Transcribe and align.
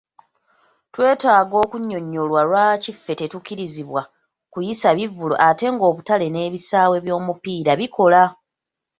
Twetaaga 0.93 1.55
okunnyonyolwa 1.63 2.41
lwaki 2.49 2.91
ffe 2.95 3.13
tetukkirizibwa 3.19 4.01
kuyisa 4.51 4.89
bivvulu 4.97 5.35
ate 5.47 5.65
ng'obutale 5.73 6.27
n'ebisaawe 6.29 6.97
by'omupiira 7.05 7.71
bikola. 7.79 8.23